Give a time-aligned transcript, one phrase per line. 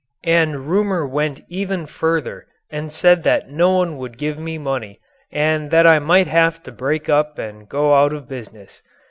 [0.25, 4.99] And rumour went even further and said that no one would give me money
[5.31, 8.81] and that I might have to break up and go out of business.